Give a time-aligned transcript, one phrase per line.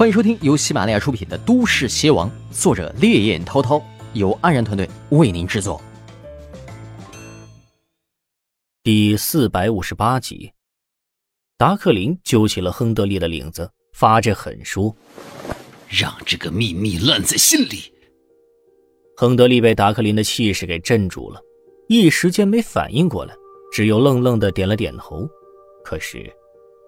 [0.00, 5.78] 欢迎收听由喜马拉雅出品的《都市邪王》，作者烈焰滔滔，由安然团队为您制作。
[8.82, 10.50] 第四百五十八集，
[11.58, 14.96] 达克林揪起了亨德利的领子，发着狠说
[15.86, 17.92] ：“让这个秘密烂在心里。”
[19.18, 21.38] 亨德利被达克林的气势给镇住了，
[21.88, 23.34] 一时间没反应过来，
[23.70, 25.28] 只有愣愣的点了点头。
[25.84, 26.34] 可是。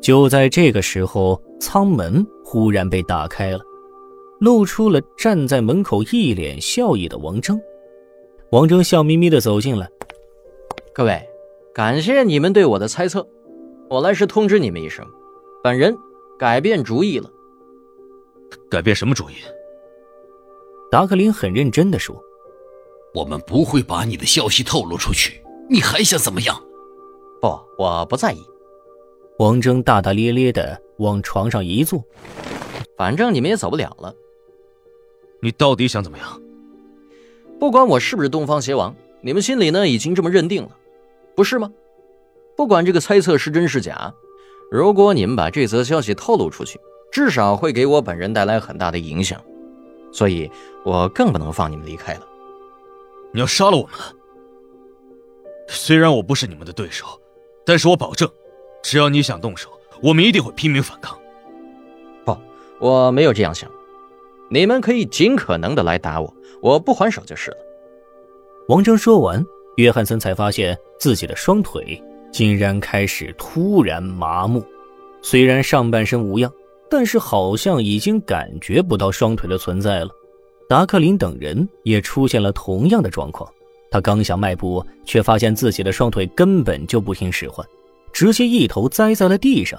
[0.00, 3.60] 就在这个时候，舱门忽然被打开了，
[4.40, 7.58] 露出了站在门口一脸笑意的王峥。
[8.52, 9.90] 王峥笑眯眯地走进来
[10.94, 11.20] ：“各位，
[11.74, 13.26] 感谢你们对我的猜测，
[13.90, 15.04] 我来是通知你们一声，
[15.64, 15.96] 本人
[16.38, 17.28] 改变主意了。
[18.70, 19.34] ”“改变什么主意？”
[20.88, 22.14] 达克林很认真地说
[23.12, 26.56] ：“我们不会把你的消息透露出去，你还想怎么样
[27.42, 28.38] ？”“不，我不在意。”
[29.38, 32.02] 王峥大大咧咧的往床上一坐，
[32.96, 34.14] 反正你们也走不了了。
[35.40, 36.40] 你到底想怎么样？
[37.60, 40.70] 不管我是不是东方邪王，你们心里呢已经这么认定了，
[41.34, 41.70] 不是吗？
[42.56, 44.14] 不管这个猜测是真是假，
[44.70, 46.80] 如果你们把这则消息透露出去，
[47.12, 49.38] 至少会给我本人带来很大的影响，
[50.12, 50.50] 所以
[50.82, 52.26] 我更不能放你们离开了。
[53.32, 53.92] 你要杀了我们？
[55.68, 57.04] 虽然我不是你们的对手，
[57.66, 58.26] 但是我保证。
[58.82, 59.70] 只要你想动手，
[60.02, 61.18] 我们一定会拼命反抗。
[62.24, 62.36] 不，
[62.78, 63.70] 我没有这样想。
[64.48, 67.56] 你们可以尽可能的来打我，我不还手就是了。
[68.68, 69.44] 王峥说完，
[69.76, 74.64] 约翰森才发现自己的双腿竟然开始突然麻木。
[75.22, 76.52] 虽然上半身无恙，
[76.88, 80.10] 但是好像已经感觉不到双腿的存在了。
[80.68, 83.50] 达克林等人也出现了同样的状况。
[83.90, 87.66] 他刚想迈步，却发现自己的双腿根本就不听使唤。
[88.16, 89.78] 直接一头栽在了地上，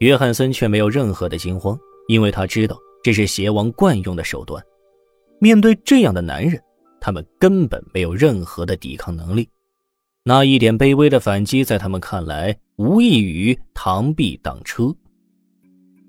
[0.00, 4.62] 约翰森却没有任何的惊慌，因为他知道这是邪王惯用的手段。
[5.40, 6.60] 面对这样的男人，
[7.00, 9.48] 他们根本没有任何的抵抗能力，
[10.24, 14.94] 那一点卑微的反击，在他们看来无异于螳臂挡车。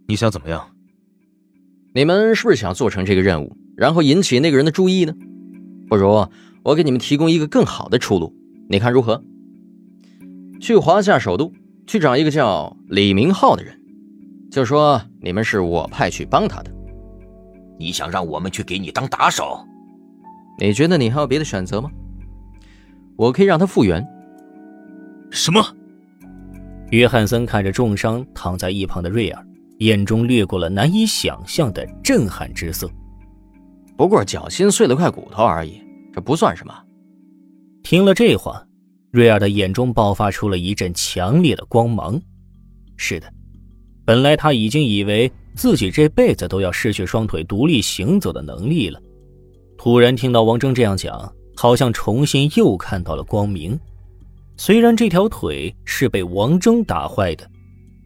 [0.10, 0.70] 你想怎么样？
[1.96, 5.14] 你们是不是想做成这个任务，然后引起那个人的注意呢？
[5.88, 6.28] 不如
[6.64, 8.36] 我给你们提供一个更好的出路，
[8.70, 9.24] 你看如何？
[10.60, 11.52] 去华夏首都，
[11.88, 13.80] 去找一个叫李明浩的人，
[14.52, 16.72] 就说你们是我派去帮他的。
[17.80, 19.66] 你想让我们去给你当打手？
[20.60, 21.90] 你觉得你还有别的选择吗？
[23.16, 24.06] 我可以让他复原。
[25.32, 25.66] 什么？
[26.92, 29.46] 约翰森看着重伤躺在一旁的瑞尔，
[29.78, 32.90] 眼中掠过了难以想象的震撼之色。
[33.96, 35.82] 不过脚心碎了块骨头而已，
[36.12, 36.74] 这不算什么。
[37.82, 38.66] 听了这话。
[39.12, 42.20] 瑞尔的眼中爆发出了一阵强烈的光芒。
[42.98, 43.32] 是的，
[44.06, 49.02] 本来他已经以为自己这辈子都要失去双腿独立行走的能力了。
[49.78, 53.80] 突然听到王峥这样讲，好像重新又看到了光明。
[54.58, 57.50] 虽然这条腿是被王峥打坏的，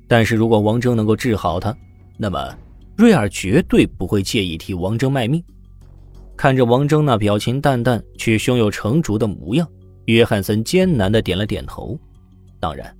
[0.07, 1.75] 但是如果王峥能够治好他，
[2.17, 2.55] 那么
[2.95, 5.43] 瑞尔绝对不会介意替王峥卖命。
[6.37, 9.67] 看着王峥那表情淡淡却胸有成竹的模样。
[10.05, 11.97] 约翰森艰难的点了点头。
[12.59, 12.95] 当然，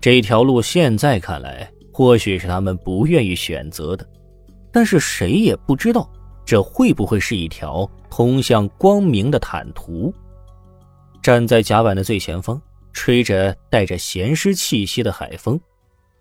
[0.00, 4.08] 这条路现在看来或许是他们不愿意选择的，
[4.72, 6.10] 但是谁也不知道
[6.44, 10.12] 这会不会是一条通向光明的坦途。
[11.22, 12.60] 站在甲板的最前方，
[12.92, 15.58] 吹着带着咸湿气息的海风，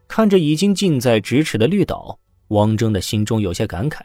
[0.08, 2.18] 看着已经近在咫尺的绿岛，
[2.48, 4.00] 王峥的心中有些感慨。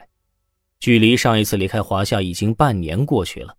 [0.79, 3.55] 距离上一次离开华夏已经半年过去了。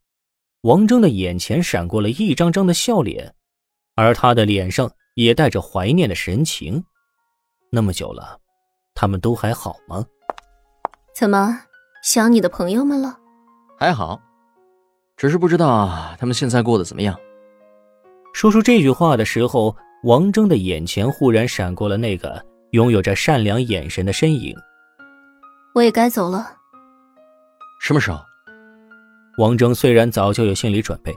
[0.61, 3.33] 王峥的眼前闪过了一张张的笑脸，
[3.95, 6.83] 而他的脸上也带着怀念的神情。
[7.71, 8.37] 那么久了，
[8.93, 10.05] 他们都还好吗？
[11.15, 11.59] 怎么
[12.03, 13.17] 想你的朋友们了？
[13.79, 14.21] 还好，
[15.17, 17.19] 只是不知道他们现在过得怎么样。
[18.31, 24.55] 说出这句话的时候，王峥的眼前忽然闪过了那个拥有着善良眼神的身影。
[25.73, 26.55] 我也该走了。
[27.79, 28.19] 什么时候？
[29.37, 31.15] 王峥虽然早就有心理准备，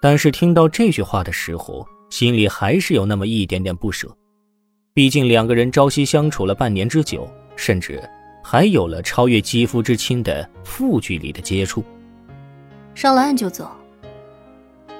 [0.00, 4.08] 但是听到这句话的时候，心里还是有那么一点点不舍。
[4.92, 8.02] 毕竟两个人朝夕相处了半年之久，甚至
[8.44, 11.82] 还有了超越肌肤之亲的负距离的接触。
[12.94, 13.70] 上了岸就走。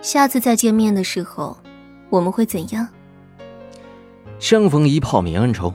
[0.00, 1.56] 下次再见面的时候，
[2.08, 2.86] 我们会怎样？
[4.38, 5.74] 相逢一泡泯恩仇。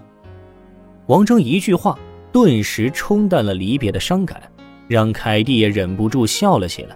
[1.08, 2.00] 王峥一句话，
[2.32, 4.42] 顿时冲淡了离别的伤感。
[4.88, 6.96] 让凯蒂也忍不住笑了起来。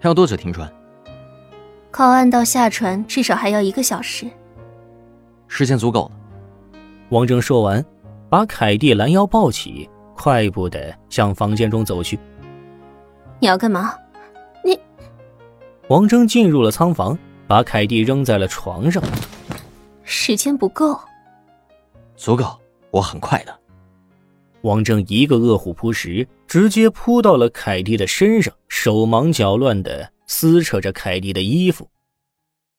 [0.00, 0.72] 还要多久停船？
[1.90, 4.28] 靠岸到下船至少还要一个小时。
[5.46, 6.12] 时间足够了。
[7.08, 7.84] 王峥说完，
[8.28, 12.18] 把凯蒂拦腰抱起，快步的向房间中走去。
[13.40, 13.94] 你要干嘛？
[14.62, 14.78] 你……
[15.88, 19.02] 王峥进入了仓房，把凯蒂扔在了床上。
[20.02, 20.98] 时间不够，
[22.14, 22.44] 足够，
[22.90, 23.58] 我很快的。
[24.62, 31.88] 王峥一个饿虎扑食，直接扑到了凯蒂的身上，手忙脚乱的撕扯着凯蒂的衣服。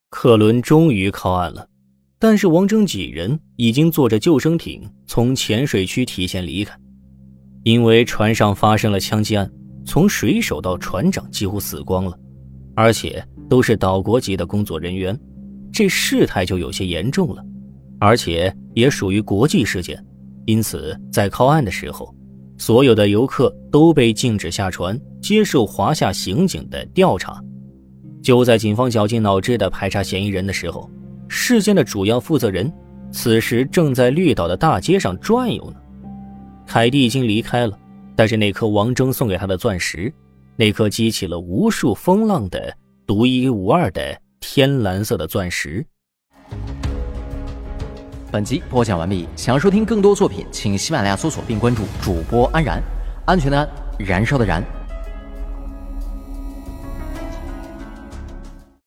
[0.10, 1.68] 客轮终于靠岸了，
[2.18, 6.78] 但是王峥几人已经坐着救生艇从浅水区提前离开，
[7.64, 9.50] 因为船上发生了枪击案，
[9.86, 12.20] 从水手到船长几乎死光了，
[12.76, 15.18] 而且都是岛国籍的工作人员，
[15.72, 17.46] 这事态就有些严重了，
[18.00, 20.04] 而且也属于国际事件。
[20.50, 22.12] 因此，在靠岸的时候，
[22.58, 27.40] 所有的游客都被禁止下船，接受华夏刑警的调查。
[28.20, 30.90] 就在警方绞尽脑汁的排查嫌疑人的时候，
[31.28, 32.74] 事件的主要负责人
[33.12, 35.78] 此时正在绿岛的大街上转悠呢。
[36.66, 37.78] 凯蒂已经离开了，
[38.16, 40.12] 但是那颗王峥送给他的钻石，
[40.56, 42.76] 那颗激起了无数风浪的
[43.06, 45.86] 独一无二的天蓝色的钻石。
[48.32, 49.28] 本集播讲完毕。
[49.36, 52.80] 想要收听更多作品，请喜马拉雅搜索并关注主播安然，
[53.26, 53.68] 安全的安，
[53.98, 54.64] 燃烧的燃。